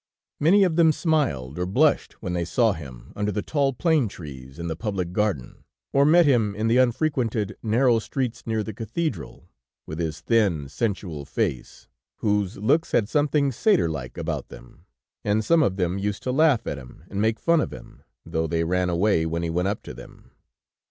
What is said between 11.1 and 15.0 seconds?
face, whose looks had something satyr like about them,